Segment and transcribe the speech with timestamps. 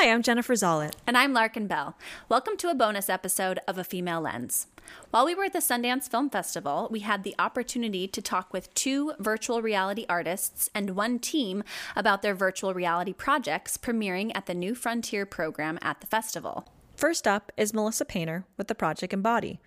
[0.00, 0.92] Hi, I'm Jennifer Zollet.
[1.08, 1.96] And I'm Larkin Bell.
[2.28, 4.68] Welcome to a bonus episode of A Female Lens.
[5.10, 8.72] While we were at the Sundance Film Festival, we had the opportunity to talk with
[8.74, 11.64] two virtual reality artists and one team
[11.96, 16.68] about their virtual reality projects premiering at the New Frontier program at the festival.
[16.94, 19.58] First up is Melissa Painter with the project Embody.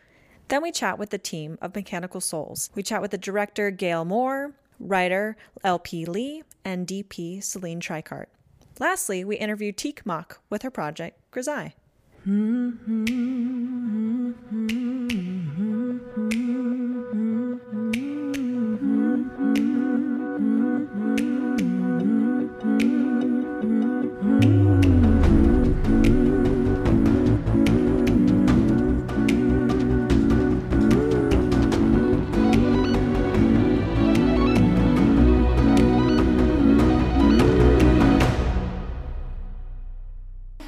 [0.47, 2.69] Then we chat with the team of Mechanical Souls.
[2.73, 8.27] We chat with the director Gaëlle Mourre, writer LP Lee, and DP Celine Tricart.
[8.81, 11.73] Lastly, we interviewed Teek Mach with her project Grisaille.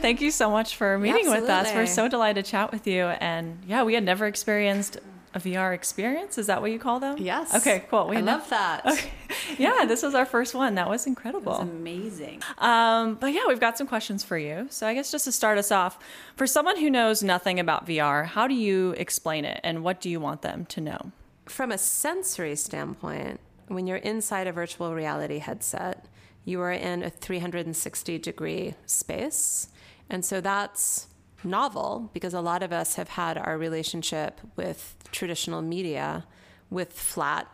[0.04, 1.74] Thank you so much for meeting with us.
[1.74, 3.06] We're so delighted to chat with you.
[3.06, 4.98] And yeah, we had never experienced
[5.34, 6.38] a VR experience.
[6.38, 7.18] Is that what you call them?
[7.20, 7.56] Yes.
[7.56, 8.10] Okay, cool.
[8.10, 8.86] We I love that.
[8.86, 9.10] Okay.
[9.58, 10.76] Yeah, this was our first one.
[10.76, 11.54] That was incredible.
[11.54, 12.42] Was amazing.
[12.58, 14.68] Um, but yeah, we've got some questions for you.
[14.70, 16.00] So I guess just to start us off,
[16.36, 20.10] for someone who knows nothing about VR, how do you explain it and what do
[20.10, 21.12] you want them to know?
[21.46, 26.06] From a sensory standpoint, when you're inside a virtual reality headset,
[26.46, 29.70] you are in a 360 degree space
[30.14, 31.08] and so that's
[31.44, 36.26] novel because a lot of us have had our relationship with traditional media
[36.70, 37.48] with flat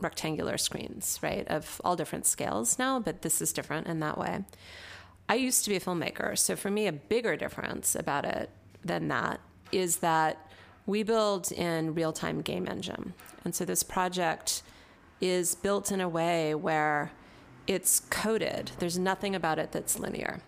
[0.00, 4.42] rectangular screens, right, of all different scales now, but this is different in that way.
[5.28, 8.48] I used to be a filmmaker, so for me, a bigger difference about it
[8.82, 10.50] than that is that
[10.86, 13.12] we build in real time game engine.
[13.44, 14.62] And so this project
[15.20, 17.12] is built in a way where
[17.66, 20.40] it's coded, there's nothing about it that's linear.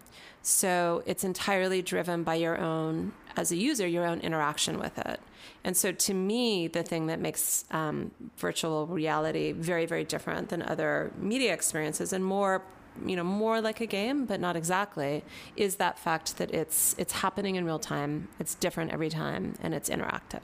[0.49, 5.21] So it's entirely driven by your own, as a user, your own interaction with it.
[5.63, 10.63] And so to me, the thing that makes um, virtual reality very, very different than
[10.63, 12.63] other media experiences and more
[13.07, 15.23] you know more like a game but not exactly
[15.55, 18.27] is that fact that it's it's happening in real time.
[18.41, 20.41] It's different every time and it's interactive.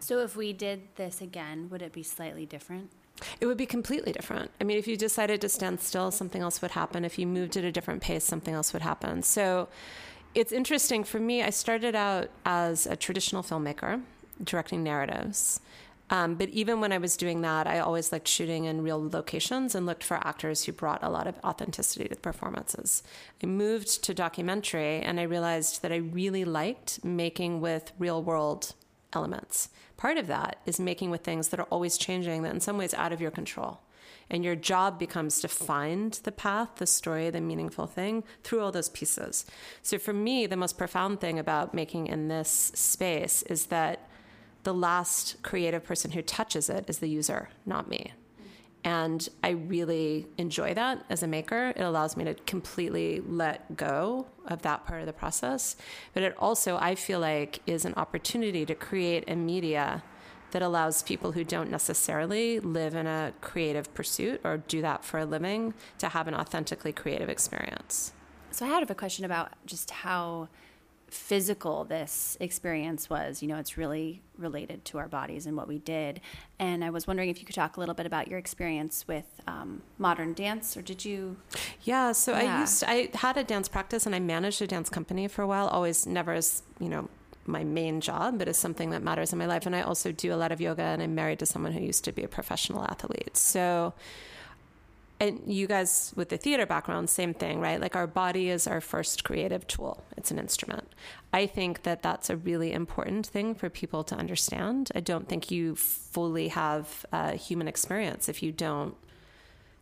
[0.00, 2.90] So if we did this again would it be slightly different
[3.40, 4.50] it would be completely different.
[4.60, 7.04] I mean, if you decided to stand still, something else would happen.
[7.04, 9.22] If you moved at a different pace, something else would happen.
[9.22, 9.68] So
[10.34, 11.42] it's interesting for me.
[11.42, 14.02] I started out as a traditional filmmaker,
[14.42, 15.60] directing narratives.
[16.08, 19.74] Um, but even when I was doing that, I always liked shooting in real locations
[19.74, 23.02] and looked for actors who brought a lot of authenticity to the performances.
[23.42, 28.74] I moved to documentary and I realized that I really liked making with real world
[29.12, 29.68] elements.
[29.96, 32.94] Part of that is making with things that are always changing, that in some ways
[32.94, 33.80] out of your control.
[34.28, 38.72] And your job becomes to find the path, the story, the meaningful thing through all
[38.72, 39.46] those pieces.
[39.82, 44.08] So for me, the most profound thing about making in this space is that
[44.64, 48.12] the last creative person who touches it is the user, not me.
[48.86, 51.72] And I really enjoy that as a maker.
[51.74, 55.74] It allows me to completely let go of that part of the process.
[56.14, 60.04] But it also, I feel like, is an opportunity to create a media
[60.52, 65.18] that allows people who don't necessarily live in a creative pursuit or do that for
[65.18, 68.12] a living to have an authentically creative experience.
[68.52, 70.46] So I had a question about just how
[71.08, 73.42] physical this experience was.
[73.42, 76.20] You know, it's really related to our bodies and what we did.
[76.58, 79.24] And I was wondering if you could talk a little bit about your experience with
[79.46, 81.36] um, modern dance, or did you?
[81.82, 82.56] Yeah, so yeah.
[82.56, 85.42] I used to, I had a dance practice and I managed a dance company for
[85.42, 85.68] a while.
[85.68, 87.08] Always, never as you know
[87.46, 89.66] my main job, but it's something that matters in my life.
[89.66, 92.04] And I also do a lot of yoga, and I'm married to someone who used
[92.04, 93.36] to be a professional athlete.
[93.36, 93.94] So
[95.18, 97.80] and you guys with the theater background, same thing, right?
[97.80, 100.92] Like our body is our first creative tool, it's an instrument.
[101.32, 104.90] I think that that's a really important thing for people to understand.
[104.94, 108.94] I don't think you fully have a human experience if you don't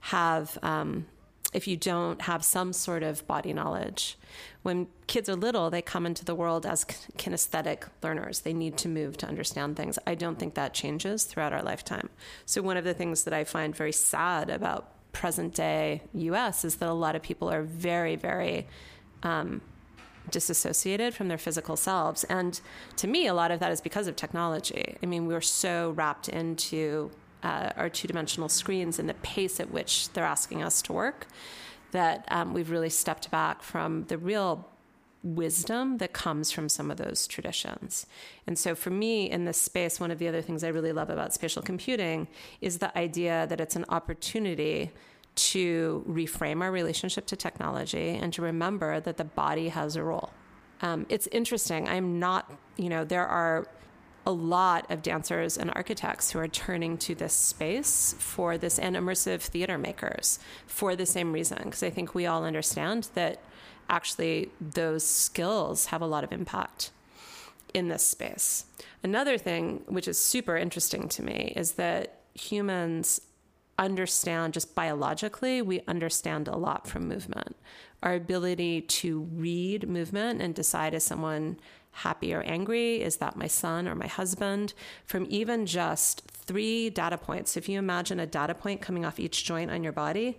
[0.00, 0.59] have.
[0.62, 1.06] Um,
[1.55, 4.19] if you don't have some sort of body knowledge.
[4.62, 8.41] When kids are little, they come into the world as kinesthetic learners.
[8.41, 9.97] They need to move to understand things.
[10.04, 12.10] I don't think that changes throughout our lifetime.
[12.45, 14.93] So, one of the things that I find very sad about
[15.24, 18.66] present day US is that a lot of people are very, very
[19.22, 19.62] um,
[20.30, 22.24] disassociated from their physical selves.
[22.24, 22.60] And
[22.97, 24.98] to me, a lot of that is because of technology.
[25.03, 27.10] I mean, we're so wrapped into
[27.42, 31.27] uh, our two dimensional screens and the pace at which they're asking us to work
[31.92, 34.68] that um, we've really stepped back from the real
[35.22, 38.04] wisdom that comes from some of those traditions.
[38.47, 41.09] And so, for me, in this space, one of the other things I really love
[41.09, 42.28] about spatial computing
[42.60, 44.91] is the idea that it's an opportunity
[45.36, 50.31] to reframe our relationship to technology and to remember that the body has a role.
[50.81, 51.89] Um, it's interesting.
[51.89, 53.66] I'm not, you know, there are
[54.27, 58.97] a lot of dancers and architects who are turning to this space for this and
[58.97, 63.41] immersive theater makers for the same reason because I think we all understand that
[63.89, 66.91] actually those skills have a lot of impact
[67.75, 68.65] in this space.
[69.03, 73.21] Another thing which is super interesting to me is that humans
[73.78, 77.56] understand just biologically we understand a lot from movement
[78.04, 81.59] our ability to read movement and decide is someone
[81.91, 83.00] happy or angry?
[83.00, 84.74] Is that my son or my husband?
[85.06, 87.56] From even just three data points.
[87.56, 90.38] If you imagine a data point coming off each joint on your body,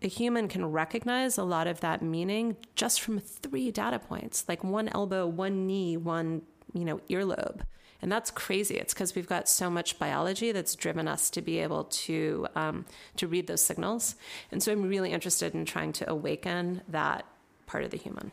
[0.00, 4.62] a human can recognize a lot of that meaning just from three data points, like
[4.62, 6.42] one elbow, one knee, one,
[6.72, 7.62] you know, earlobe.
[8.02, 8.76] And that's crazy.
[8.76, 12.84] It's because we've got so much biology that's driven us to be able to um,
[13.16, 14.16] to read those signals.
[14.50, 17.24] And so I'm really interested in trying to awaken that
[17.66, 18.32] part of the human.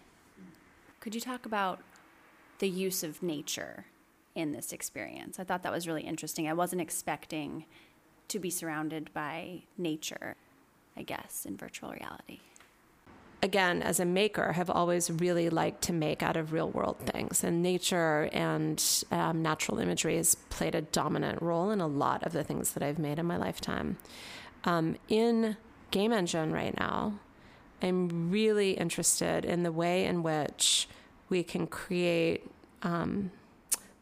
[1.00, 1.82] Could you talk about
[2.58, 3.86] the use of nature
[4.34, 5.40] in this experience?
[5.40, 6.48] I thought that was really interesting.
[6.48, 7.66] I wasn't expecting
[8.28, 10.36] to be surrounded by nature,
[10.98, 12.40] I guess, in virtual reality
[13.42, 17.44] again, as a maker, have always really liked to make out of real world things.
[17.44, 22.34] And nature and um, natural imagery has played a dominant role in a lot of
[22.34, 23.98] the things that I've made in my lifetime.
[24.66, 25.58] Um, in
[25.92, 27.20] Game Engine right now,
[27.82, 30.90] I'm really interested in the way in which
[31.30, 32.50] we can create
[32.84, 33.32] um,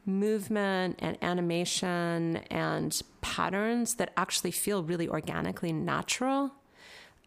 [0.06, 6.54] movement and animation and patterns that actually feel really organically natural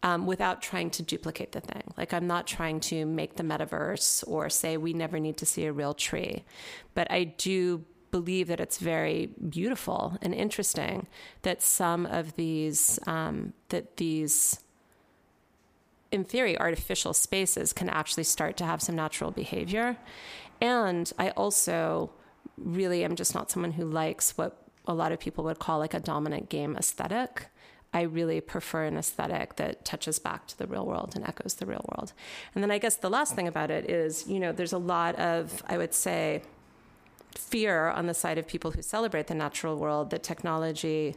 [0.03, 1.83] um, without trying to duplicate the thing.
[1.97, 5.65] Like, I'm not trying to make the metaverse or say we never need to see
[5.65, 6.43] a real tree.
[6.93, 11.07] But I do believe that it's very beautiful and interesting
[11.43, 14.59] that some of these, um, that these,
[16.11, 19.97] in theory, artificial spaces can actually start to have some natural behavior.
[20.59, 22.11] And I also
[22.57, 24.57] really am just not someone who likes what
[24.87, 27.47] a lot of people would call like a dominant game aesthetic.
[27.93, 31.65] I really prefer an aesthetic that touches back to the real world and echoes the
[31.65, 32.13] real world.
[32.55, 35.15] And then I guess the last thing about it is, you know, there's a lot
[35.15, 36.41] of, I would say,
[37.35, 41.15] fear on the side of people who celebrate the natural world that technology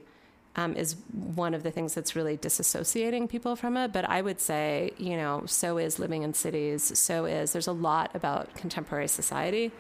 [0.57, 3.93] um, is one of the things that's really disassociating people from it.
[3.93, 7.73] But I would say, you know, so is living in cities, so is, there's a
[7.73, 9.73] lot about contemporary society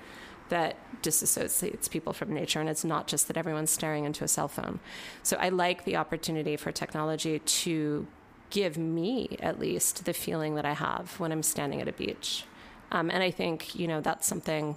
[0.48, 2.60] that disassociates people from nature.
[2.60, 4.80] And it's not just that everyone's staring into a cell phone.
[5.22, 8.06] So I like the opportunity for technology to
[8.50, 12.44] give me, at least, the feeling that I have when I'm standing at a beach.
[12.92, 14.76] Um, and I think, you know, that's something,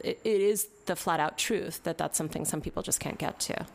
[0.00, 3.40] it, it is the flat out truth that that's something some people just can't get
[3.40, 3.66] to.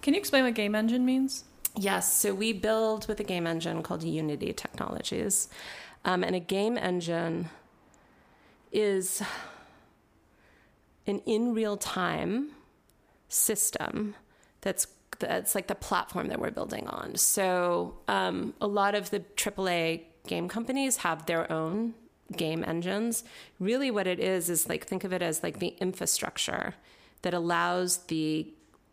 [0.00, 1.44] Can you explain what game engine means?
[1.76, 2.12] Yes.
[2.12, 5.48] So we build with a game engine called Unity Technologies.
[6.04, 7.48] Um, and a game engine
[8.72, 9.22] is
[11.06, 12.50] an in real time
[13.28, 14.14] system
[14.60, 14.86] that's
[15.18, 17.16] that's like the platform that we're building on.
[17.16, 21.94] So um, a lot of the AAA game companies have their own
[22.36, 23.24] game engines.
[23.60, 26.74] Really, what it is is like think of it as like the infrastructure
[27.22, 28.48] that allows the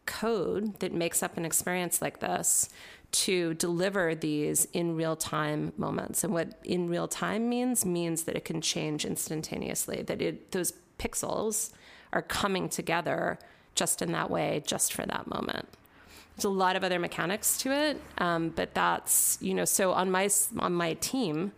[0.06, 2.70] code that makes up an experience like this
[3.12, 6.24] to deliver these in real time moments.
[6.24, 10.04] And what in real time means means that it can change instantaneously.
[10.04, 11.72] That it those pixels
[12.14, 13.40] are coming together
[13.76, 15.68] just in that way, just for that moment.
[16.36, 19.66] There's a lot of other mechanics to it, um, but that's you know.
[19.66, 21.52] So on my on my team,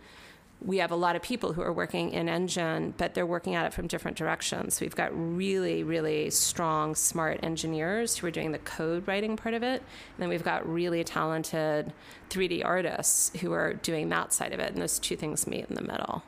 [0.63, 3.65] we have a lot of people who are working in engine, but they're working at
[3.65, 4.79] it from different directions.
[4.79, 9.63] We've got really, really strong, smart engineers who are doing the code writing part of
[9.63, 9.81] it.
[9.81, 11.91] And then we've got really talented
[12.29, 14.71] 3D artists who are doing that side of it.
[14.73, 16.23] And those two things meet in the middle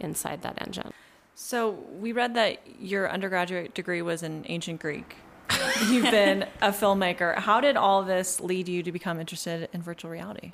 [0.00, 0.92] inside that engine.
[1.40, 5.14] So we read that your undergraduate degree was in ancient Greek.
[5.88, 7.36] You've been a filmmaker.
[7.36, 10.50] How did all this lead you to become interested in virtual reality?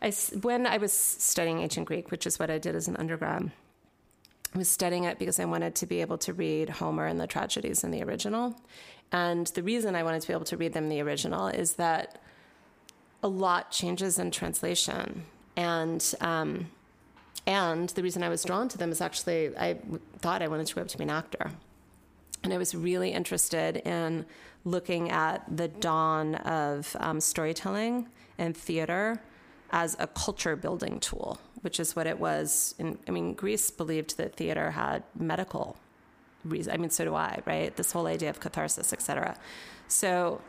[0.00, 3.50] I, when I was studying ancient Greek, which is what I did as an undergrad,
[4.54, 7.26] I was studying it because I wanted to be able to read Homer and the
[7.26, 8.54] tragedies in the original.
[9.10, 11.72] And the reason I wanted to be able to read them in the original is
[11.74, 12.22] that
[13.24, 15.24] a lot changes in translation.
[15.56, 16.70] And um,
[17.48, 19.78] and the reason I was drawn to them is actually I
[20.18, 21.50] thought I wanted to grow up to be an actor.
[22.44, 24.26] And I was really interested in
[24.64, 29.22] looking at the dawn of um, storytelling and theater
[29.70, 32.74] as a culture building tool, which is what it was.
[32.78, 35.78] In, I mean, Greece believed that theater had medical
[36.44, 36.74] reason.
[36.74, 37.74] I mean, so do I, right?
[37.74, 39.38] This whole idea of catharsis, etc.
[39.88, 40.42] So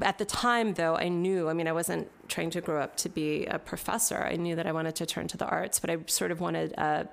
[0.00, 3.08] at the time, though, I knew, I mean, I wasn't trying to grow up to
[3.08, 4.16] be a professor.
[4.22, 6.72] I knew that I wanted to turn to the arts, but I sort of wanted
[6.72, 7.08] a,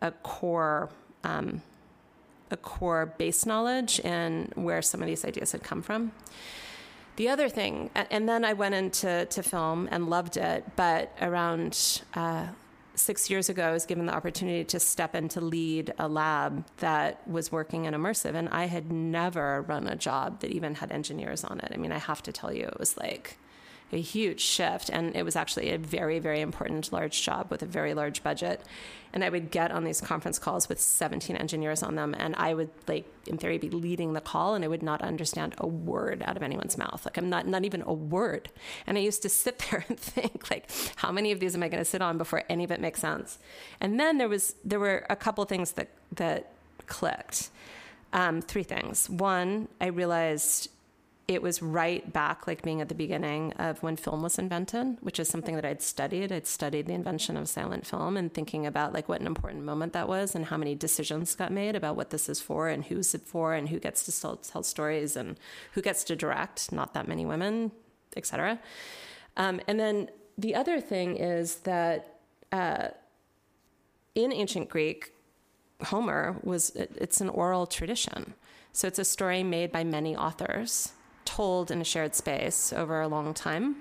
[0.00, 0.88] a core,
[1.24, 1.62] um,
[2.50, 6.12] a core base knowledge and where some of these ideas had come from.
[7.16, 12.00] The other thing, and then I went into to film and loved it, but around
[12.14, 12.46] uh,
[13.00, 16.64] six years ago, I was given the opportunity to step in to lead a lab
[16.78, 18.34] that was working in immersive.
[18.34, 21.72] And I had never run a job that even had engineers on it.
[21.72, 23.38] I mean, I have to tell you, it was like
[23.92, 24.90] a huge shift.
[24.90, 28.62] And it was actually a very, very important, large job with a very large budget.
[29.12, 32.14] And I would get on these conference calls with 17 engineers on them.
[32.16, 35.54] And I would, like, in theory, be leading the call, and I would not understand
[35.58, 37.04] a word out of anyone's mouth.
[37.04, 38.50] Like, I'm not, not even a word.
[38.86, 41.68] And I used to sit there and think, like, how many of these am I
[41.68, 43.38] going to sit on before any of it makes sense?
[43.80, 46.52] And then there was, there were a couple things that, that
[46.86, 47.50] clicked.
[48.12, 49.08] Um, three things.
[49.08, 50.68] One, I realized
[51.30, 55.20] it was right back, like being at the beginning of when film was invented, which
[55.20, 56.32] is something that I'd studied.
[56.32, 59.92] I'd studied the invention of silent film and thinking about like what an important moment
[59.92, 63.14] that was and how many decisions got made about what this is for and who's
[63.14, 65.38] it for and who gets to tell, tell stories and
[65.72, 66.72] who gets to direct.
[66.72, 67.70] Not that many women,
[68.16, 68.58] etc.
[69.36, 72.18] Um, and then the other thing is that
[72.50, 72.88] uh,
[74.16, 75.12] in ancient Greek,
[75.84, 78.34] Homer was it's an oral tradition.
[78.72, 80.92] So it's a story made by many authors
[81.36, 83.76] told in a shared space over a long time.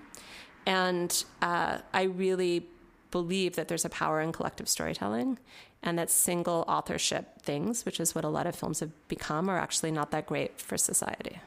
[0.65, 2.67] And uh, I really
[3.11, 5.39] believe that there's a power in collective storytelling
[5.81, 9.57] and that single authorship things, which is what a lot of films have become, are
[9.57, 11.39] actually not that great for society.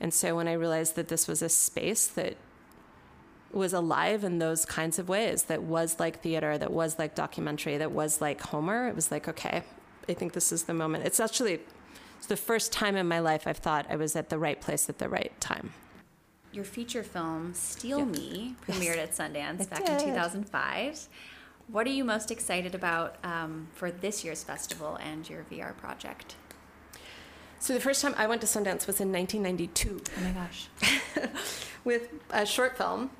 [0.00, 2.36] And so when I realized that this was a space that
[3.52, 7.76] was alive in those kinds of ways, that was like theater, that was like documentary,
[7.76, 9.62] that was like Homer, it was like, okay,
[10.08, 11.04] I think this is the moment.
[11.04, 11.60] It's actually
[12.24, 14.88] it's the first time in my life I've thought I was at the right place
[14.88, 15.74] at the right time.
[16.54, 19.20] Your feature film, Steal Me, premiered yes.
[19.20, 20.00] at Sundance it back did.
[20.00, 21.08] in 2005.
[21.68, 26.36] What are you most excited about um, for this year's festival and your VR project?
[27.58, 30.00] So the first time I went to Sundance was in 1992.
[30.16, 30.68] Oh my gosh.
[31.84, 33.10] With a short film.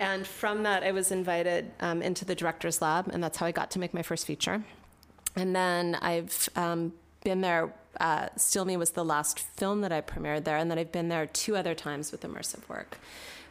[0.00, 3.52] And from that, I was invited um, into the director's lab, and that's how I
[3.52, 4.64] got to make my first feature.
[5.36, 7.70] And then I've um, been there
[8.00, 11.08] uh, Steal Me was the last film that I premiered there, and then I've been
[11.08, 12.98] there two other times with immersive work.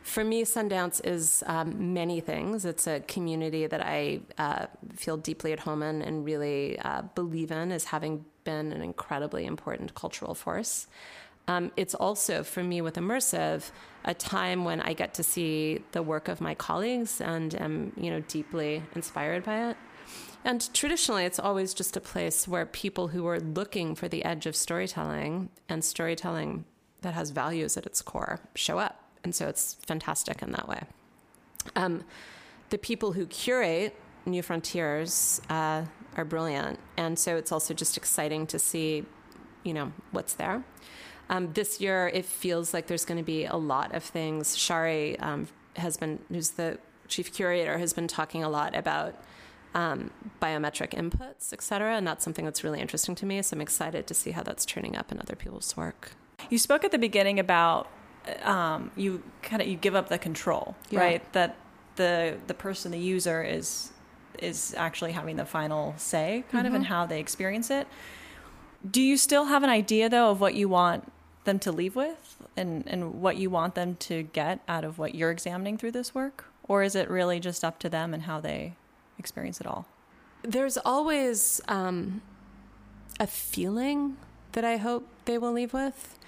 [0.03, 2.65] For me, Sundance is um, many things.
[2.65, 7.51] It's a community that I uh, feel deeply at home in and really uh, believe
[7.51, 10.87] in as having been an incredibly important cultural force.
[11.47, 13.71] Um, it's also, for me, with immersive,
[14.03, 18.11] a time when I get to see the work of my colleagues and am, you
[18.11, 19.77] know, deeply inspired by it.
[20.45, 24.45] And traditionally, it's always just a place where people who are looking for the edge
[24.45, 26.65] of storytelling and storytelling
[27.01, 28.99] that has values at its core show up.
[29.23, 30.83] And so it's fantastic in that way.
[31.75, 32.03] Um,
[32.69, 33.95] the people who curate
[34.25, 35.85] New Frontiers uh,
[36.15, 36.79] are brilliant.
[36.97, 39.05] And so it's also just exciting to see,
[39.63, 40.63] you know, what's there.
[41.29, 44.57] Um, this year, it feels like there's going to be a lot of things.
[44.57, 45.47] Shari um,
[45.77, 49.15] has been, who's the chief curator, has been talking a lot about
[49.73, 50.11] um,
[50.41, 51.95] biometric inputs, et cetera.
[51.95, 53.41] And that's something that's really interesting to me.
[53.41, 56.11] So I'm excited to see how that's turning up in other people's work.
[56.49, 57.87] You spoke at the beginning about
[58.43, 60.99] um, you kind of you give up the control, yeah.
[60.99, 61.33] right?
[61.33, 61.55] That
[61.95, 63.91] the the person, the user, is
[64.39, 66.75] is actually having the final say, kind mm-hmm.
[66.75, 67.87] of, in how they experience it.
[68.89, 71.11] Do you still have an idea though of what you want
[71.43, 75.15] them to leave with, and and what you want them to get out of what
[75.15, 78.39] you're examining through this work, or is it really just up to them and how
[78.39, 78.73] they
[79.23, 79.85] experience at all?
[80.41, 82.21] There's always um,
[83.19, 84.17] a feeling
[84.51, 86.19] that I hope they will leave with,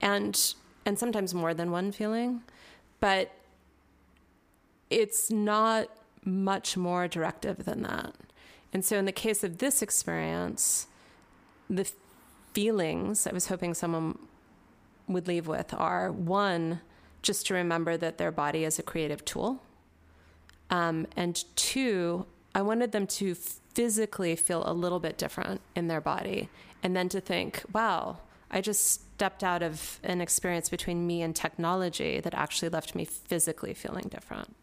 [0.00, 0.54] and
[0.86, 2.42] and sometimes more than one feeling,
[3.00, 3.32] but
[4.88, 5.88] it's not
[6.24, 8.14] much more directive than that.
[8.72, 10.86] And so, in the case of this experience,
[11.68, 11.90] the
[12.52, 14.16] feelings I was hoping someone
[15.08, 16.80] would leave with are one,
[17.22, 19.60] just to remember that their body is a creative tool
[20.70, 26.00] um, and two, I wanted them to physically feel a little bit different in their
[26.00, 26.48] body.
[26.82, 28.18] And then to think, wow,
[28.50, 33.04] I just stepped out of an experience between me and technology that actually left me
[33.04, 34.56] physically feeling different.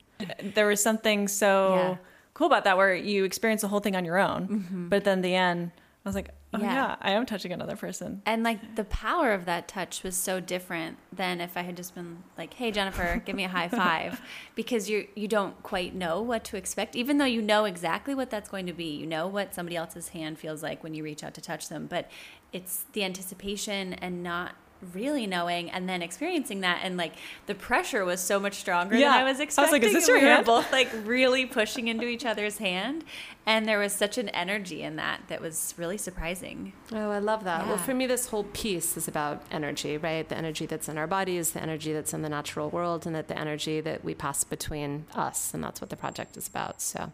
[0.55, 1.97] There was something so yeah.
[2.33, 4.89] cool about that where you experience the whole thing on your own, mm-hmm.
[4.89, 5.71] but then the end,
[6.03, 6.73] I was like, oh yeah.
[6.73, 6.95] yeah.
[7.01, 8.21] I am touching another person.
[8.25, 11.95] And like the power of that touch was so different than if I had just
[11.95, 14.21] been like, hey Jennifer, give me a high five.
[14.55, 18.29] Because you you don't quite know what to expect, even though you know exactly what
[18.29, 18.95] that's going to be.
[18.95, 21.87] You know what somebody else's hand feels like when you reach out to touch them.
[21.87, 22.09] But
[22.53, 24.55] it's the anticipation and not
[24.93, 27.13] really knowing and then experiencing that and like
[27.47, 29.11] the pressure was so much stronger Yeah.
[29.13, 29.71] than I was I expecting.
[29.73, 30.45] was like, is this your we were hand?
[30.45, 33.03] both like really pushing into each other's hand
[33.45, 36.73] and there was such an energy in that that was really surprising.
[36.91, 37.65] Oh, I love that.
[37.65, 40.27] Well, for me, this whole piece is about energy, right?
[40.27, 43.29] The energy that's in our bodies, the energy that's in the natural world, and that
[43.29, 45.53] the energy that we pass between us.
[45.53, 46.81] And that's what the project is about.
[46.81, 47.13] So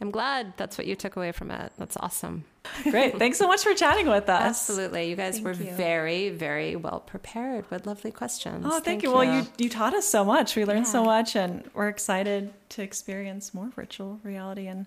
[0.00, 1.72] I'm glad that's what you took away from it.
[1.76, 2.44] That's awesome.
[2.84, 3.18] Great.
[3.18, 4.42] Thanks so much for chatting with us.
[4.42, 5.10] Absolutely.
[5.10, 5.72] You guys Thank were you.
[5.72, 8.64] very, very well prepared with lovely questions.
[8.68, 9.10] Oh, thank, you.
[9.12, 10.54] Well, you you taught us so much.
[10.54, 14.86] We learned so much, and we're excited to experience more virtual reality and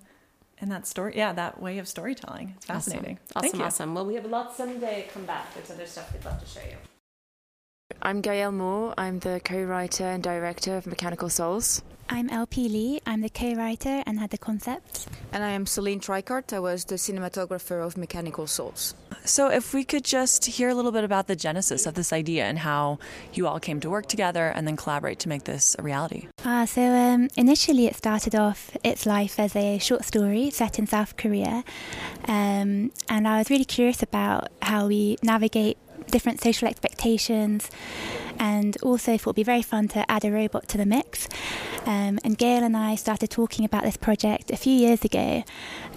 [0.59, 1.13] and that story.
[1.17, 2.53] Yeah, that way of storytelling.
[2.55, 3.19] It's fascinating.
[3.35, 3.59] Awesome, Thank awesome.
[3.59, 3.65] you.
[3.65, 3.95] awesome.
[3.95, 5.09] Well, we have lots someday.
[5.13, 5.53] Come back.
[5.55, 6.77] There's other stuff we'd love to show you.
[8.01, 8.93] I'm Gaëlle Mourre.
[8.97, 11.81] I'm the co-writer and director of Mechanical Souls.
[12.09, 13.01] I'm LP Lee.
[13.05, 15.07] I'm the co-writer and had the concept.
[15.31, 16.51] And I am Celine Tricart.
[16.51, 18.95] I was the cinematographer of Mechanical Souls.
[19.23, 22.45] So, if we could just hear a little bit about the genesis of this idea
[22.45, 22.99] and how
[23.33, 26.27] you all came to work together and then collaborate to make this a reality.
[26.43, 30.87] Ah, so um, initially it started off its life as a short story set in
[30.87, 31.63] South Korea,
[32.27, 35.77] um, and I was really curious about how we navigate
[36.11, 37.69] different social expectations,
[38.39, 41.27] and also thought it'd be very fun to add a robot to the mix.
[41.85, 45.43] Um, and Gaëlle and I started talking about this project a few years ago,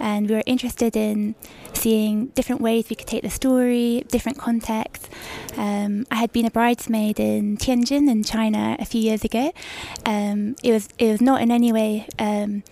[0.01, 1.35] and we were interested in
[1.75, 5.09] seeing different ways we could take the story, different contexts.
[5.57, 9.53] Um, I had been a bridesmaid in Tianjin in China a few years ago.
[10.07, 12.63] Um, it was it was not in any way um,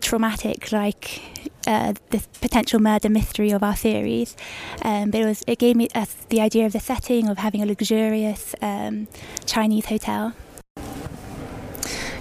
[0.00, 1.22] traumatic like
[1.66, 4.36] uh, the potential murder mystery of our series,
[4.82, 7.62] um, but it was it gave me us the idea of the setting of having
[7.62, 9.08] a luxurious um,
[9.46, 10.34] Chinese hotel.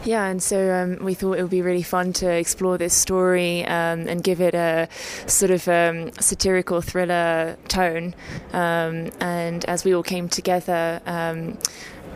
[0.06, 3.65] Yeah, and so um, we thought it would be really fun to explore this story
[3.65, 4.89] um, and give it a
[5.27, 8.13] sort of um, satirical thriller tone.
[8.51, 11.01] Um, and as we all came together,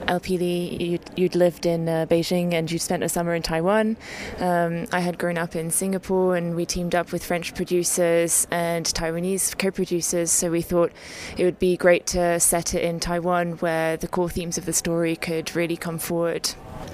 [0.07, 3.97] LP Lee, you'd, you'd lived in uh, Beijing and you'd spent a summer in Taiwan.
[4.39, 8.85] Um, I had grown up in Singapore and we teamed up with French producers and
[8.85, 10.31] Taiwanese co producers.
[10.31, 10.91] So we thought
[11.37, 14.73] it would be great to set it in Taiwan where the core themes of the
[14.73, 16.49] story could really come forward.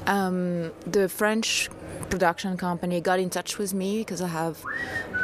[0.08, 1.70] Um, the French
[2.10, 4.64] production company got in touch with me because I have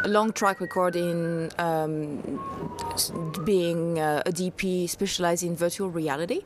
[0.04, 2.22] a long track record in um,
[3.46, 6.42] being uh, a DP specialized in virtual reality.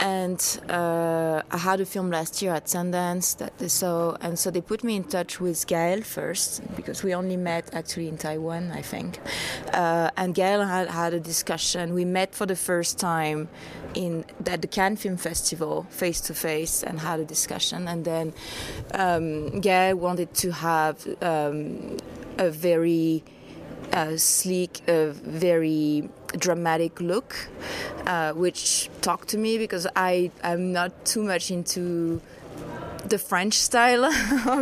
[0.00, 4.50] And uh, I had a film last year at Sundance that they saw, and so
[4.50, 8.72] they put me in touch with Gaëlle first because we only met actually in Taiwan,
[8.72, 9.18] I think.
[9.74, 11.92] Uh, and Gaëlle had had a discussion.
[11.92, 13.48] We met for the first time
[13.94, 17.86] in at the Cannes Film Festival face to face and had a discussion.
[17.86, 18.32] And then
[18.94, 21.98] um, Gaëlle wanted to have um,
[22.38, 23.22] a very
[23.92, 27.36] uh, sleek, very dramatic look,
[28.06, 32.20] uh, which talked to me because I am not too much into
[33.04, 34.12] the French style of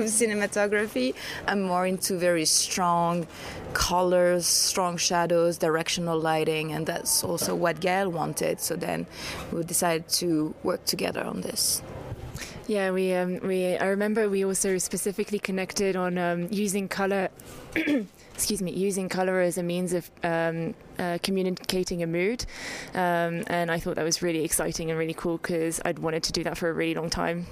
[0.08, 1.14] cinematography.
[1.46, 3.26] I'm more into very strong
[3.74, 8.60] colors, strong shadows, directional lighting, and that's also what Gaëlle wanted.
[8.60, 9.06] So then
[9.52, 11.82] we decided to work together on this.
[12.66, 17.30] Yeah, we um, we I remember we also specifically connected on um, using color.
[18.38, 22.46] excuse me, using color as a means of um, uh, communicating a mood,
[22.94, 26.32] um, and I thought that was really exciting and really cool because I'd wanted to
[26.32, 27.46] do that for a really long time.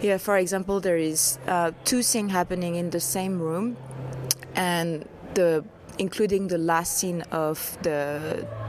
[0.00, 3.76] Yeah, for example, there is uh, two things happening in the same room,
[4.56, 5.64] and the
[6.02, 8.00] including the last scene of the,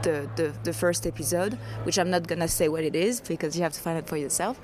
[0.02, 3.62] the the the first episode, which I'm not gonna say what it is because you
[3.66, 4.54] have to find it for yourself.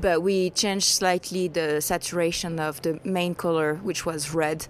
[0.00, 4.66] But we changed slightly the saturation of the main color, which was red,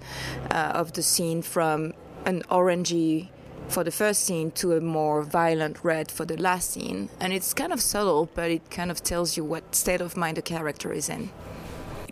[0.51, 1.79] uh, of the scene from
[2.25, 3.29] an orangey
[3.69, 7.09] for the first scene to a more violent red for the last scene.
[7.21, 10.37] And it's kind of subtle, but it kind of tells you what state of mind
[10.37, 11.31] the character is in.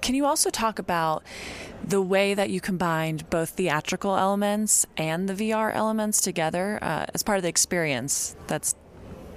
[0.05, 1.23] Can you also talk about
[1.83, 7.23] the way that you combined both theatrical elements and the VR elements together uh, as
[7.23, 8.37] part of the experience?
[8.47, 8.75] That's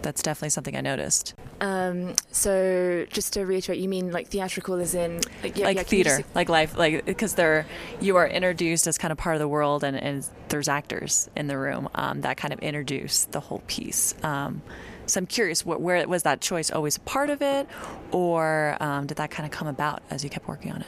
[0.02, 1.36] that's definitely something I noticed.
[1.62, 5.84] Um, so just to reiterate, you mean like theatrical is in like, yeah, like yeah,
[5.84, 7.66] theater, just- like life, like because they're
[8.02, 11.48] you are introduced as kind of part of the world, and, and there's actors in
[11.48, 14.16] the room um, that kind of introduce the whole piece.
[14.22, 14.62] Um,
[15.08, 17.67] so I'm curious, what, where was that choice always a part of it,
[18.12, 20.88] or um, did that kind of come about as you kept working on it?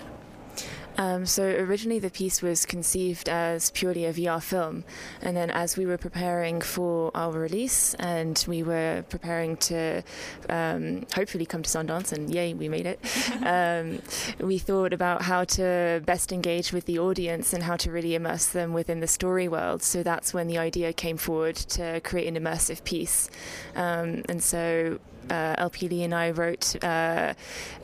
[0.99, 4.83] Um, so originally the piece was conceived as purely a VR film,
[5.21, 10.03] and then as we were preparing for our release and we were preparing to
[10.49, 12.99] um, hopefully come to Sundance, and yay, we made it.
[13.45, 14.01] um,
[14.45, 18.47] we thought about how to best engage with the audience and how to really immerse
[18.47, 19.81] them within the story world.
[19.81, 23.29] So that's when the idea came forward to create an immersive piece,
[23.73, 27.33] um, and so uh, LP Lee and I wrote uh,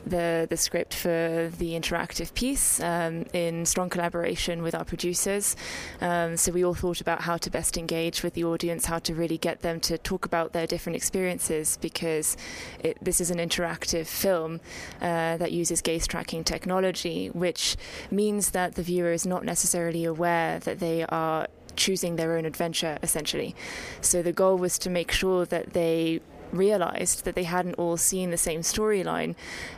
[0.06, 5.56] the the script for the interactive piece um, in strong collaboration with our producers.
[6.00, 9.14] Um, so we all thought about how to best engage with the audience, how to
[9.14, 12.36] really get them to talk about their different experiences, because
[12.80, 14.60] it, this is an interactive film
[15.00, 17.76] uh, that uses gaze tracking technology, which
[18.10, 21.46] means that the viewer is not necessarily aware that they are
[21.76, 23.54] choosing their own adventure essentially.
[24.00, 26.20] So the goal was to make sure that they
[26.52, 29.34] realized that they hadn't all seen the same storyline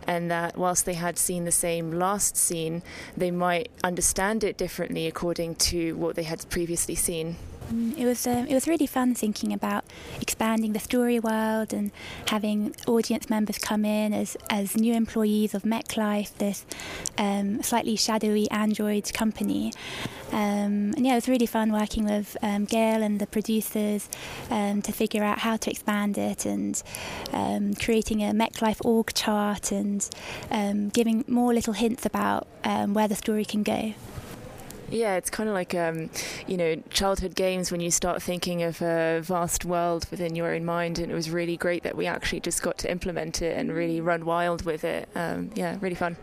[0.07, 2.83] and that whilst they had seen the same last scene,
[3.17, 7.37] they might understand it differently according to what they had previously seen.
[7.71, 9.85] It was um, it was really fun thinking about
[10.23, 11.91] expanding the story world and
[12.29, 16.65] having audience members come in as as new employees of MechLife, this
[17.19, 19.73] um, slightly shadowy Android company.
[20.31, 24.09] Um, and yeah, it was really fun working with um, Gaëlle and the producers
[24.51, 26.83] um, to figure out how to expand it and
[27.33, 30.09] um, creating a MechLife org chart and
[30.93, 33.95] giving more little hints about where the story can go.
[34.90, 36.11] Yeah, it's kind of like, um,
[36.46, 40.64] you know, childhood games when you start thinking of a vast world within your own
[40.64, 40.98] mind.
[40.98, 44.01] And it was really great that we actually just got to implement it and really
[44.01, 45.09] run wild with it.
[45.14, 46.16] Um, yeah, really fun.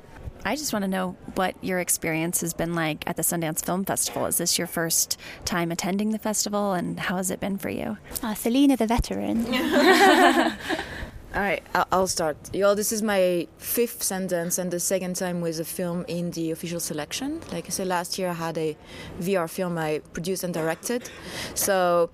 [0.48, 3.84] I just want to know what your experience has been like at the Sundance Film
[3.84, 4.28] Festival.
[4.28, 7.98] Is this your first time attending the festival, and how has it been for you?
[8.22, 9.44] Uh, Selena, the veteran.
[11.36, 12.38] All right, I'll start.
[12.56, 16.52] Y'all, this is my fifth Sundance and the second time with a film in the
[16.52, 17.42] official selection.
[17.52, 18.78] Like I said, last year I had a
[19.20, 21.10] VR film I produced and directed.
[21.54, 22.10] So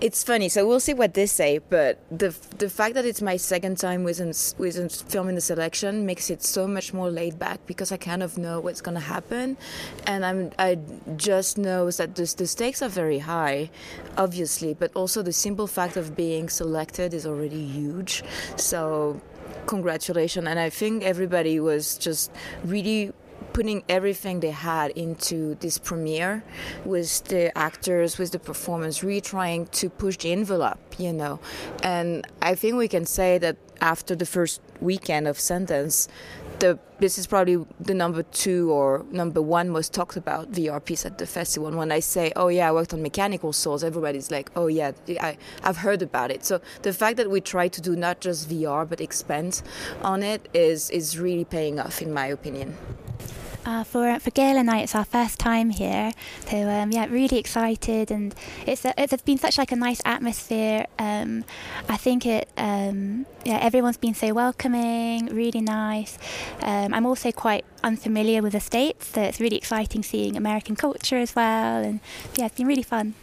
[0.00, 0.48] it's funny.
[0.48, 1.58] So we'll see what they say.
[1.58, 4.20] But the the fact that it's my second time with
[4.58, 7.96] with a film in the selection makes it so much more laid back because I
[7.96, 9.56] kind of know what's gonna happen,
[10.06, 10.78] and I'm I
[11.16, 13.70] just know that the, the stakes are very high,
[14.16, 14.74] obviously.
[14.74, 18.22] But also the simple fact of being selected is already huge.
[18.56, 19.20] So
[19.66, 22.30] congratulations and i think everybody was just
[22.64, 23.12] really
[23.52, 26.44] putting everything they had into this premiere
[26.84, 31.40] with the actors, with the performance, really trying to push the envelope, you know.
[31.82, 36.08] And I think we can say that after the first weekend of Sundance,
[36.58, 41.06] the this is probably the number two or number one most talked about VR piece
[41.06, 41.68] at the festival.
[41.68, 44.92] And when I say, "Oh yeah, I worked on Mechanical Souls," everybody's like, "Oh yeah,
[45.20, 48.48] I, I've heard about it." So the fact that we try to do not just
[48.50, 49.62] VR but expand
[50.02, 52.76] on it is is really paying off, in my opinion.
[53.66, 56.12] Uh, for for Gaëlle and I, it's our first time here,
[56.46, 58.34] so um, yeah, really excited, and
[58.66, 60.86] it's a, it's been such like a nice atmosphere.
[60.98, 61.44] Um,
[61.86, 66.18] I think it, um, yeah, everyone's been so welcoming, really nice.
[66.62, 71.18] Um, I'm also quite unfamiliar with the states, so it's really exciting seeing American culture
[71.18, 72.00] as well, and
[72.38, 73.14] yeah, it's been really fun.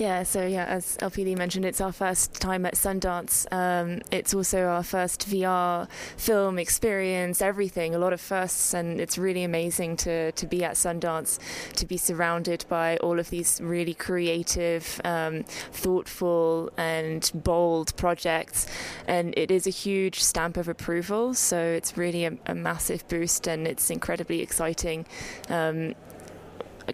[0.00, 3.46] Yeah, so yeah, as LP Lee mentioned, it's our first time at Sundance.
[3.52, 9.18] Um, it's also our first VR film experience, everything, a lot of firsts, and it's
[9.18, 11.38] really amazing to, to be at Sundance,
[11.74, 18.66] to be surrounded by all of these really creative, um, thoughtful, and bold projects.
[19.06, 23.46] And it is a huge stamp of approval, so it's really a, a massive boost,
[23.46, 25.04] and it's incredibly exciting.
[25.50, 25.94] Um,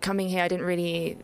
[0.00, 1.18] coming here, I didn't really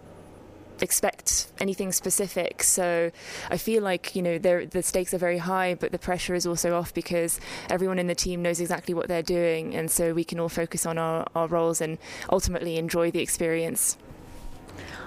[0.82, 1.11] expect
[1.58, 2.62] anything specific.
[2.62, 3.10] So
[3.50, 6.74] I feel like you know the stakes are very high, but the pressure is also
[6.74, 10.40] off because everyone in the team knows exactly what they're doing, and so we can
[10.40, 11.98] all focus on our, our roles and
[12.30, 13.96] ultimately enjoy the experience.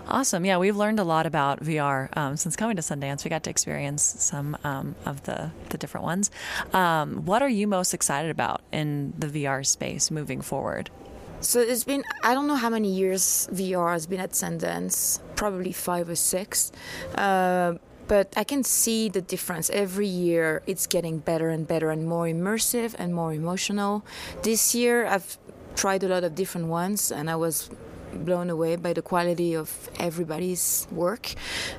[0.08, 0.46] Awesome.
[0.46, 3.24] Yeah, we've learned a lot about VR um, since coming to Sundance.
[3.24, 6.30] We got to experience some um, of the, the different ones.
[6.74, 10.92] Um, what are you most excited about in the VR space moving forward?
[11.46, 15.72] So it's been, I don't know how many years VR has been at Sundance, probably
[15.72, 16.72] five or six.
[17.14, 17.76] Uh,
[18.08, 19.70] but I can see the difference.
[19.70, 24.04] Every year it's getting better and better and more immersive and more emotional.
[24.42, 25.38] This year I've
[25.76, 27.70] tried a lot of different ones and I was
[28.16, 31.34] blown away by the quality of everybody's work.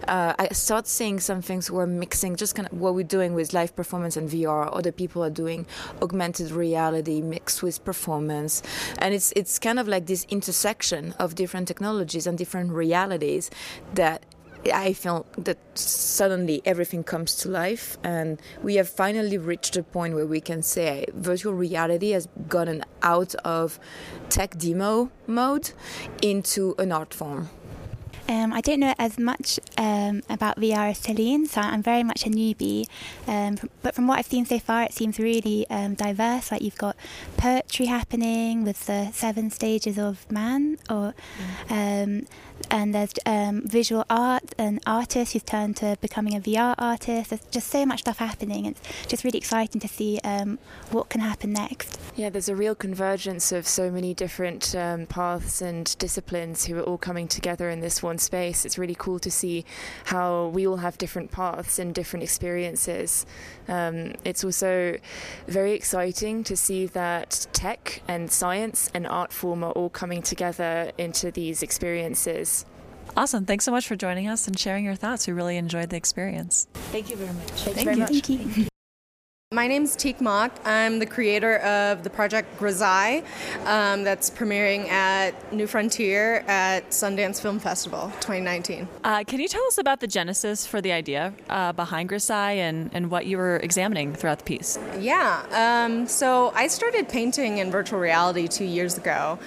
[0.06, 3.54] Uh, I start seeing some things we're mixing, just kind of what we're doing with
[3.54, 4.68] live performance and VR.
[4.72, 5.66] Other people are doing
[6.02, 8.62] augmented reality mixed with performance,
[8.98, 13.50] and it's it's kind of like this intersection of different technologies and different realities
[13.94, 14.25] that
[14.72, 20.14] I felt that suddenly everything comes to life, and we have finally reached a point
[20.14, 23.78] where we can say virtual reality has gotten out of
[24.28, 25.70] tech demo mode
[26.22, 27.48] into an art form.
[28.28, 32.26] Um, I don't know as much um, about VR as Celine, so I'm very much
[32.26, 32.86] a newbie.
[33.26, 36.50] Um, but from what I've seen so far, it seems really um, diverse.
[36.50, 36.96] Like you've got
[37.36, 41.14] poetry happening with the seven stages of man, or
[41.68, 42.26] mm
[42.70, 47.30] and there's um, visual art and artists who's turned to becoming a VR artist.
[47.30, 48.66] There's just so much stuff happening.
[48.66, 50.58] It's just really exciting to see um,
[50.90, 51.98] what can happen next.
[52.16, 56.82] Yeah, there's a real convergence of so many different um, paths and disciplines who are
[56.82, 58.64] all coming together in this one space.
[58.64, 59.64] It's really cool to see
[60.04, 63.26] how we all have different paths and different experiences.
[63.68, 64.98] Um, it's also
[65.46, 70.92] very exciting to see that tech and science and art form are all coming together
[70.98, 72.66] into these experiences.
[73.16, 73.46] Awesome.
[73.46, 75.26] Thanks so much for joining us and sharing your thoughts.
[75.26, 76.66] We really enjoyed the experience.
[76.92, 77.50] Thank you very much.
[77.50, 78.26] Thank, Thank you very much.
[78.26, 78.66] Thank you.
[79.54, 80.50] My name is Teek Mach.
[80.64, 83.24] I'm the creator of the project Grisaille
[83.64, 88.88] um, that's premiering at New Frontier at Sundance Film Festival 2019.
[89.04, 92.90] Uh, can you tell us about the genesis for the idea uh, behind Grisaille and,
[92.92, 94.80] and what you were examining throughout the piece?
[94.98, 99.38] Yeah, um, so I started painting in virtual reality two years ago.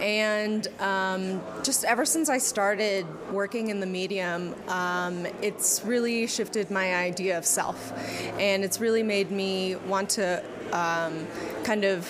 [0.00, 6.72] And um, just ever since I started working in the medium, um, it's really shifted
[6.72, 7.92] my idea of self.
[8.40, 11.26] And it's really made me me want to um,
[11.64, 12.00] kind of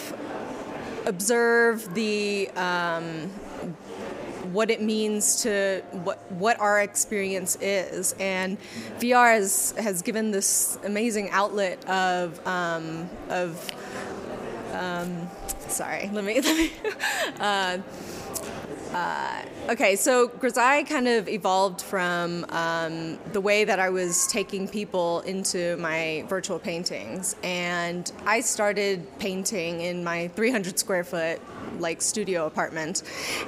[1.07, 3.29] observe the um,
[4.53, 8.59] what it means to what what our experience is, and
[8.99, 13.49] VR has has given this amazing outlet of um, of
[14.73, 15.29] um,
[15.69, 16.73] sorry, let me let me.
[17.41, 17.79] Uh,
[18.95, 24.69] uh, okay, so Grisaille kind of evolved from um, the way that I was taking
[24.69, 27.37] people into my virtual paintings.
[27.43, 31.41] And I started painting in my 300 square foot
[31.79, 33.03] like studio apartment,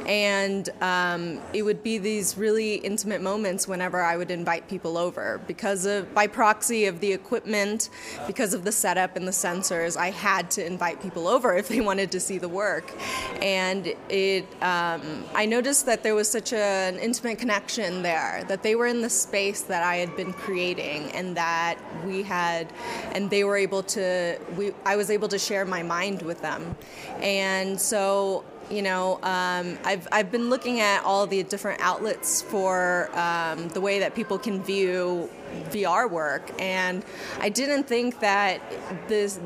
[0.06, 5.40] and um, it would be these really intimate moments whenever I would invite people over
[5.46, 7.90] because of by proxy of the equipment,
[8.26, 9.96] because of the setup and the sensors.
[9.96, 12.92] I had to invite people over if they wanted to see the work,
[13.40, 14.44] and it.
[14.62, 18.86] Um, I noticed that there was such a, an intimate connection there that they were
[18.86, 22.72] in the space that I had been creating, and that we had,
[23.10, 24.38] and they were able to.
[24.56, 26.76] We I was able to share my mind with them,
[27.20, 32.42] and so so you know, um, I've, I've been looking at all the different outlets
[32.42, 35.28] for um, the way that people can view
[35.70, 37.04] VR work, and
[37.38, 38.60] I didn't think that
[39.08, 39.38] this,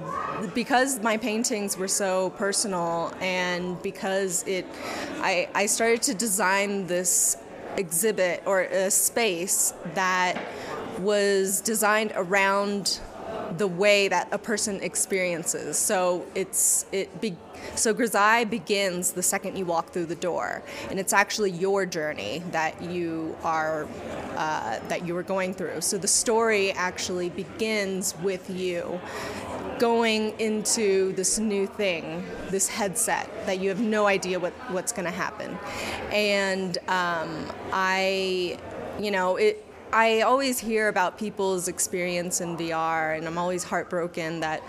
[0.55, 4.67] because my paintings were so personal, and because it,
[5.21, 7.37] I, I started to design this
[7.77, 10.41] exhibit or a space that
[10.99, 13.01] was designed around
[13.59, 15.77] the way that a person experiences.
[15.79, 17.37] So it's it be,
[17.75, 22.43] so Grisaille begins the second you walk through the door, and it's actually your journey
[22.53, 23.87] that you are
[24.37, 25.81] uh, that you are going through.
[25.81, 29.01] So the story actually begins with you
[29.79, 35.07] going into this new thing, this headset that you have no idea what, what's going
[35.07, 35.59] to happen,
[36.13, 38.59] and um, I,
[39.01, 44.39] you know, it I always hear about people's experience in VR, and I'm always heartbroken
[44.41, 44.63] that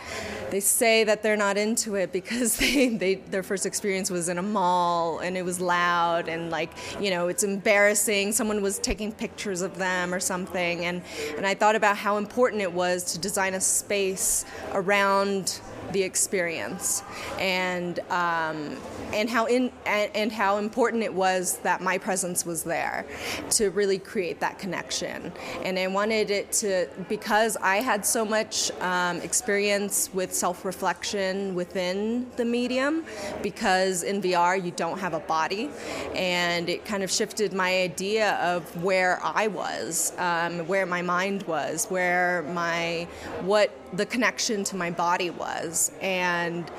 [0.49, 4.39] they say that they're not into it because they, they their first experience was in
[4.39, 8.31] a mall and it was loud and like you know it's embarrassing.
[8.31, 11.03] Someone was taking pictures of them or something, and
[11.37, 15.61] and I thought about how important it was to design a space around
[15.93, 17.03] the experience
[17.39, 18.77] and um,
[19.13, 23.05] and how in and, and, how important it was that my presence was there
[23.49, 25.31] to really create that connection.
[25.63, 32.27] And I wanted it to because I had so much um, experience with self-reflection within
[32.37, 33.03] the medium
[33.41, 35.69] because in VR you don't have a body.
[36.15, 41.43] And it kind of shifted my idea of where I was um, where my mind
[41.43, 43.07] was where my
[43.41, 46.69] what the connection to my body was and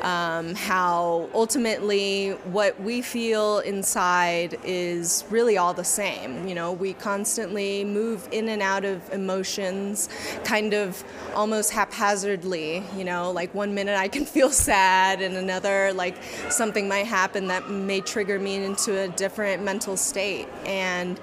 [0.00, 6.48] um, how ultimately what we feel inside is really all the same.
[6.48, 10.08] You know, we constantly move in and out of emotions
[10.44, 11.04] kind of
[11.34, 12.82] almost haphazardly.
[12.96, 16.16] You know, like one minute I can feel sad and another like
[16.48, 20.48] something might happen that may trigger me into a different mental state.
[20.64, 21.20] And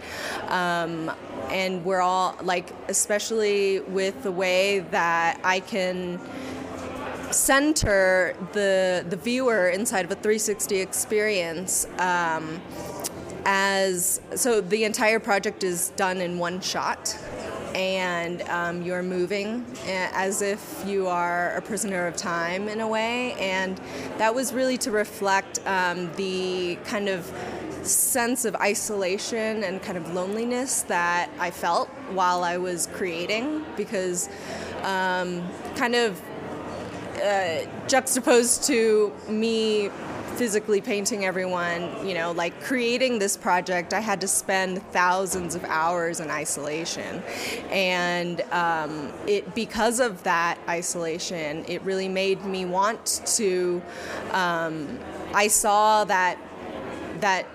[0.47, 1.11] um,
[1.49, 6.19] and we're all like especially with the way that I can
[7.31, 12.61] center the the viewer inside of a 360 experience um,
[13.45, 17.17] as so the entire project is done in one shot
[17.75, 23.33] and um, you're moving as if you are a prisoner of time in a way.
[23.33, 23.77] And
[24.17, 27.31] that was really to reflect um, the kind of
[27.83, 34.29] sense of isolation and kind of loneliness that I felt while I was creating because
[34.83, 36.21] um, kind of
[37.23, 39.89] uh, juxtaposed to me
[40.39, 45.65] physically painting everyone, you know, like creating this project, I had to spend thousands of
[45.65, 47.21] hours in isolation.
[47.69, 53.81] And um, it, because of that isolation, it really made me want to,
[54.31, 54.97] um,
[55.33, 56.37] I saw that,
[57.19, 57.45] that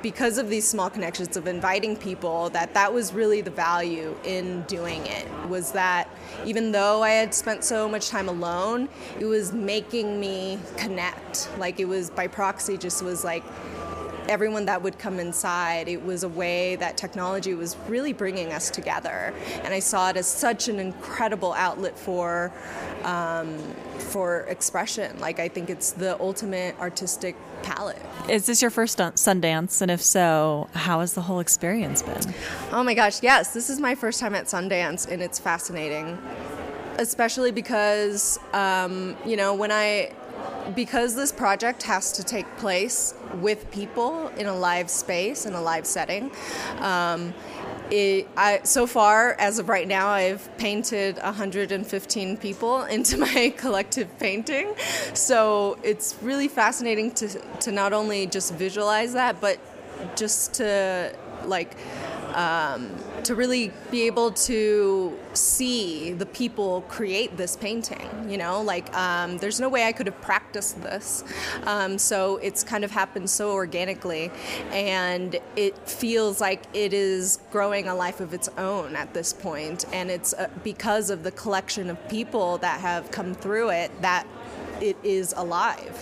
[0.00, 4.62] because of these small connections of inviting people that that was really the value in
[4.62, 6.08] doing it was that
[6.44, 11.48] even though i had spent so much time alone it was making me connect.
[11.58, 13.44] Like it was by proxy just was like
[14.28, 18.70] everyone that would come inside, it was a way that technology was really bringing us
[18.70, 19.34] together.
[19.62, 22.52] And I saw it as such an incredible outlet for
[23.04, 23.58] um,
[23.98, 25.18] for expression.
[25.18, 28.00] Like I think it's the ultimate artistic palette.
[28.28, 29.82] Is this your first Sundance?
[29.82, 32.34] And if so, how has the whole experience been?
[32.70, 33.52] Oh my gosh, yes.
[33.52, 36.18] This is my first time at Sundance, and it's fascinating.
[36.98, 40.12] Especially because, um, you know, when I
[40.74, 45.60] because this project has to take place with people in a live space, in a
[45.60, 46.30] live setting,
[46.78, 47.34] um,
[47.90, 54.18] it, I, so far, as of right now, I've painted 115 people into my collective
[54.18, 54.74] painting.
[55.12, 57.28] So it's really fascinating to,
[57.60, 59.58] to not only just visualize that, but
[60.16, 61.76] just to like
[62.34, 62.90] um,
[63.24, 68.08] to really be able to see the people create this painting.
[68.28, 71.24] You know, like um, there's no way I could have practiced this.
[71.64, 74.30] Um, so it's kind of happened so organically,
[74.70, 79.84] and it feels like it is growing a life of its own at this point,
[79.92, 84.26] and it's uh, because of the collection of people that have come through it that
[84.82, 85.96] it is alive.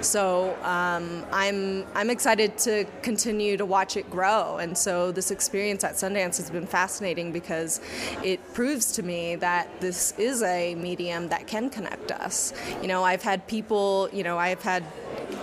[0.00, 4.58] So um, I'm I'm excited to continue to watch it grow.
[4.58, 7.80] And so this experience at Sundance has been fascinating because
[8.22, 12.52] it proves to me that this is a medium that can connect us.
[12.82, 14.08] You know, I've had people.
[14.12, 14.84] You know, I've had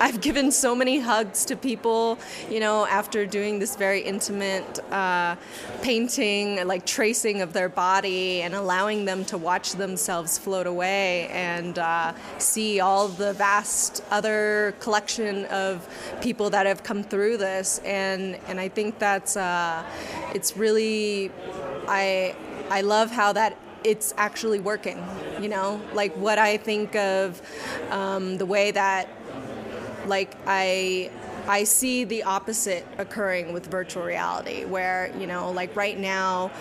[0.02, 2.18] I've given so many hugs to people,
[2.50, 5.36] you know, after doing this very intimate uh,
[5.84, 11.78] painting, like tracing of their body and allowing them to watch themselves float away and
[11.78, 15.88] uh, see all the vast other collection of
[16.20, 17.78] people that have come through this.
[17.86, 19.84] And, and I think that's, uh,
[20.34, 21.30] it's really,
[21.88, 22.36] I,
[22.72, 25.04] I love how that it's actually working,
[25.40, 27.40] you know, like what I think of
[27.92, 29.08] um, the way that
[30.08, 31.12] like I
[31.48, 36.52] I see the opposite occurring with virtual reality, where you know, like right now,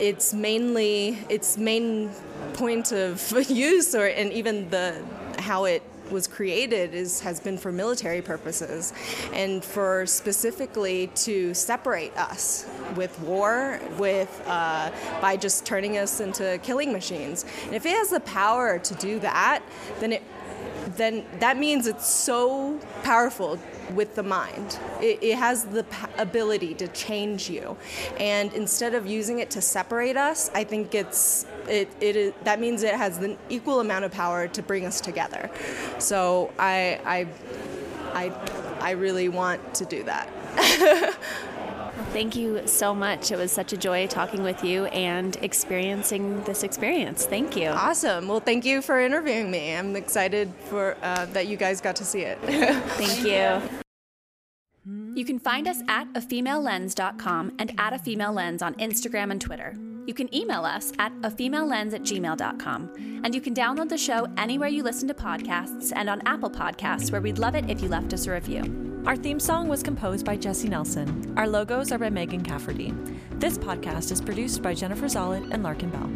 [0.00, 2.10] it's mainly its main
[2.54, 5.02] point of use, or and even the
[5.38, 8.92] how it was created is has been for military purposes.
[9.32, 16.58] And for specifically to separate us with war with uh, by just turning us into
[16.62, 17.44] killing machines.
[17.66, 19.62] And if it has the power to do that
[20.00, 20.22] then it
[20.96, 23.58] then that means it's so powerful
[23.94, 24.78] with the mind.
[25.00, 25.84] It, it has the
[26.18, 27.76] ability to change you,
[28.18, 32.60] and instead of using it to separate us, I think it's it, it is, that
[32.60, 35.50] means it has an equal amount of power to bring us together.
[35.98, 37.26] So I I
[38.12, 38.32] I,
[38.80, 40.28] I really want to do that.
[42.12, 43.30] Thank you so much.
[43.30, 47.24] It was such a joy talking with you and experiencing this experience.
[47.24, 47.68] Thank you.
[47.68, 48.26] Awesome.
[48.26, 49.74] Well, thank you for interviewing me.
[49.74, 52.38] I'm excited for uh, that you guys got to see it.
[52.42, 53.80] thank you.
[55.14, 59.76] You can find us at afemalelens.com and at a female lens on Instagram and Twitter.
[60.10, 63.20] You can email us at afemalelens at gmail.com.
[63.22, 67.12] And you can download the show anywhere you listen to podcasts and on Apple Podcasts,
[67.12, 69.02] where we'd love it if you left us a review.
[69.06, 71.32] Our theme song was composed by Jesse Nelson.
[71.36, 72.92] Our logos are by Megan Cafferty.
[73.34, 76.10] This podcast is produced by Jennifer Zollett and Larkin Bell.